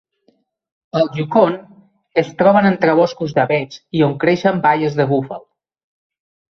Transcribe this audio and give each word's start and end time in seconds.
Al 0.99 1.11
Yukon, 1.19 1.53
es 2.23 2.33
troben 2.41 2.71
entre 2.71 2.97
boscos 3.03 3.37
d'avets 3.39 3.81
i 4.01 4.05
on 4.11 4.19
creixen 4.27 4.61
baies 4.69 5.01
de 5.03 5.11
búfal. 5.15 5.49